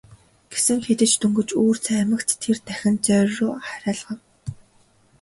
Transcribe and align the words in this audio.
Гэсэн 0.51 0.79
хэдий 0.85 1.09
ч 1.11 1.13
дөнгөж 1.21 1.49
үүр 1.61 1.77
цаймагц 1.85 2.29
тэрээр 2.41 2.59
дахин 2.67 2.95
зоорьруу 3.05 3.53
харайлгав. 3.67 4.19